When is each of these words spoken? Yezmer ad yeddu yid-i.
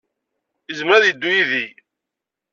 Yezmer 0.69 0.93
ad 0.97 1.03
yeddu 1.07 1.29
yid-i. 1.35 1.65